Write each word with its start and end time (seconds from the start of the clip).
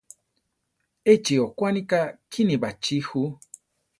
Échi 1.11 1.35
okwaníka 1.45 1.99
kíni 2.31 2.55
baʼchí 2.61 2.95
ju. 3.07 3.21